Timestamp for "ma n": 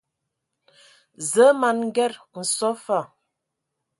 1.59-1.77